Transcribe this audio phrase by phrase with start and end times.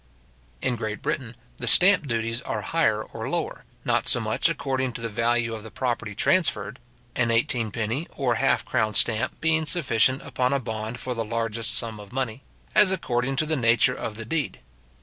[0.63, 5.01] In Great Britain, the stamp duties are higher or lower, not so much according to
[5.01, 6.79] the value of the property transferred
[7.15, 11.75] (an eighteen penny or half crown stamp being sufficient upon a bond for the largest
[11.75, 12.41] sum of money),
[12.73, 14.59] as according to the nature of the deed.